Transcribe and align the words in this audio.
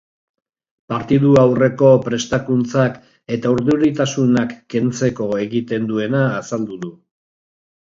Partidu 0.93 1.33
aurreko 1.41 1.89
prestakuntzak 2.05 2.97
eta 3.37 3.53
urduritasunak 3.57 4.57
kentzeko 4.77 5.31
egiten 5.45 5.89
duena 5.95 6.25
azaldu 6.41 6.83
du. 6.85 6.95